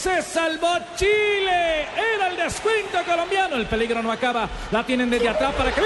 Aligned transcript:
Se 0.00 0.22
salvó 0.22 0.78
Chile. 0.96 1.82
Era 2.14 2.28
el 2.28 2.36
descuento 2.36 3.04
colombiano. 3.04 3.56
El 3.56 3.66
peligro 3.66 4.02
no 4.02 4.10
acaba. 4.10 4.48
La 4.70 4.82
tienen 4.82 5.10
desde 5.10 5.28
atrás 5.28 5.52
para 5.54 5.74
que 5.74 5.82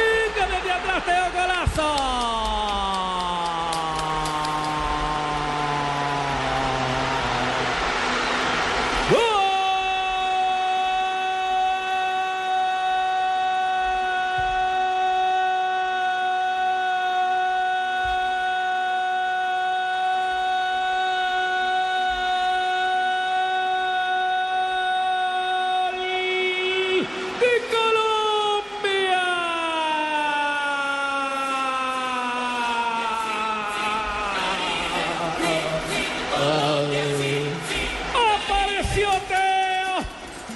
Apareció 38.94 39.20
Teo, 39.26 40.04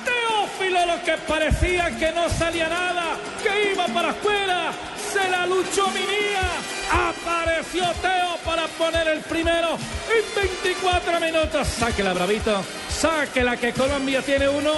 Teófilo, 0.05 0.87
lo 0.87 1.03
que 1.03 1.17
parecía 1.27 1.91
que 1.99 2.13
no 2.13 2.29
salía 2.29 2.69
nada, 2.69 3.17
que 3.43 3.73
iba 3.73 3.87
para 3.87 4.11
afuera, 4.11 4.71
se 5.13 5.29
la 5.29 5.45
luchó 5.45 5.89
Minía. 5.89 6.49
Apareció 6.93 7.83
Teo 8.01 8.37
para 8.45 8.69
poner 8.69 9.09
el 9.09 9.23
primero 9.23 9.71
en 9.75 10.41
24 10.63 11.19
minutos. 11.19 11.67
Sáquela, 11.67 12.13
bravito. 12.13 12.63
Sáquela 12.99 13.57
que 13.57 13.73
Colombia 13.73 14.23
tiene 14.23 14.49
uno, 14.49 14.73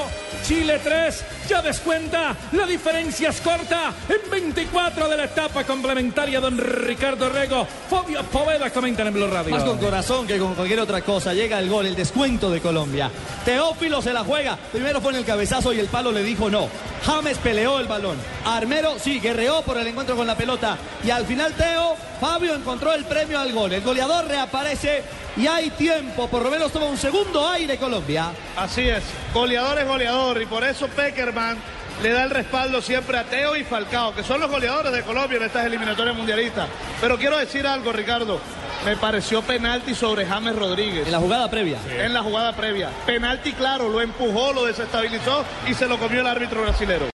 Chile 0.47 0.79
3, 0.85 1.25
ya 1.49 1.63
descuenta, 1.63 2.37
la 2.53 2.67
diferencia 2.67 3.31
es 3.31 3.41
corta, 3.41 3.95
en 4.11 4.31
24 4.31 5.09
de 5.09 5.17
la 5.17 5.25
etapa 5.25 5.65
complementaria, 5.65 6.39
don 6.39 6.59
Ricardo 6.59 7.31
Rego, 7.31 7.67
Fabio 7.89 8.23
Poveda 8.25 8.71
comentan 8.71 9.07
en 9.07 9.15
Blue 9.15 9.27
Radio. 9.27 9.51
Más 9.51 9.65
con 9.65 9.79
corazón 9.79 10.27
que 10.27 10.39
con 10.39 10.55
cualquier 10.55 10.81
otra 10.81 11.01
cosa. 11.01 11.33
Llega 11.33 11.59
el 11.59 11.69
gol, 11.69 11.87
el 11.87 11.97
descuento 11.97 12.51
de 12.51 12.61
Colombia. 12.61 13.11
Teófilo 13.45 14.03
se 14.03 14.13
la 14.13 14.23
juega. 14.23 14.59
Primero 14.71 15.01
fue 15.01 15.13
en 15.13 15.19
el 15.19 15.25
cabezazo 15.25 15.73
y 15.73 15.81
el 15.81 15.87
palo 15.89 16.13
le 16.13 16.23
dijo 16.23 16.51
no. 16.51 16.69
James 17.05 17.39
peleó 17.39 17.81
el 17.81 17.87
balón. 17.87 18.19
Armero 18.45 18.99
sí, 18.99 19.19
guerreó 19.19 19.63
por 19.63 19.79
el 19.79 19.87
encuentro 19.87 20.15
con 20.15 20.27
la 20.27 20.37
pelota. 20.37 20.77
Y 21.05 21.11
al 21.11 21.25
final 21.27 21.55
Teo, 21.55 21.97
Fabio 22.21 22.55
encontró 22.55 22.93
el 22.93 23.05
premio 23.05 23.41
al 23.41 23.53
gol. 23.53 23.73
El 23.73 23.81
goleador 23.81 24.27
reaparece 24.29 25.03
y 25.37 25.47
hay 25.47 25.71
tiempo. 25.71 26.29
Por 26.29 26.43
lo 26.43 26.51
menos 26.51 26.73
toma 26.73 26.87
un 26.87 26.99
segundo 26.99 27.49
aire 27.49 27.77
Colombia. 27.77 28.31
Así 28.57 28.89
es, 28.89 29.03
goleador 29.33 29.79
es 29.79 29.87
goleador 29.87 30.43
y 30.43 30.47
por 30.47 30.65
eso 30.65 30.89
Peckerman 30.89 31.59
le 32.03 32.13
da 32.13 32.25
el 32.25 32.31
respaldo 32.31 32.81
siempre 32.81 33.19
a 33.19 33.25
Teo 33.25 33.57
y 33.57 33.65
Falcao, 33.65 34.15
que 34.15 34.23
son 34.23 34.41
los 34.41 34.51
goleadores 34.51 34.93
de 34.93 35.03
Colombia 35.03 35.37
en 35.37 35.45
estas 35.45 35.67
eliminatorias 35.67 36.17
mundialistas. 36.17 36.67
Pero 37.01 37.19
quiero 37.19 37.37
decir 37.37 37.67
algo, 37.67 37.93
Ricardo. 37.93 38.41
Me 38.85 38.97
pareció 38.97 39.43
penalti 39.43 39.95
sobre 39.95 40.25
James 40.25 40.57
Rodríguez. 40.57 41.05
En 41.05 41.13
la 41.13 41.19
jugada 41.19 41.51
previa. 41.51 41.77
En 41.99 42.15
la 42.15 42.23
jugada 42.23 42.55
previa. 42.55 42.89
Penalti 43.05 43.53
claro, 43.53 43.91
lo 43.91 44.01
empujó, 44.01 44.55
lo 44.55 44.65
desestabilizó 44.65 45.45
y 45.69 45.75
se 45.75 45.87
lo 45.87 45.99
comió 45.99 46.23
el 46.23 46.27
árbitro 46.27 46.63
brasilero. 46.63 47.05